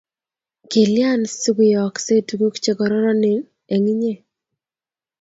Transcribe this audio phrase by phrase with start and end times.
[0.69, 3.41] Kilyan si kuyooksei tuguk che kororononen
[3.73, 4.13] eng' inye